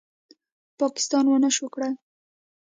[0.79, 1.89] پاکستان ونشو کړې